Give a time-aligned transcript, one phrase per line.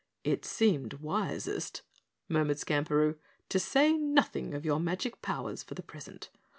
[0.23, 1.83] "It seemed wisest,"
[2.27, 3.19] murmured Skamperoo,
[3.49, 6.31] "to say nothing of your magic powers for the present.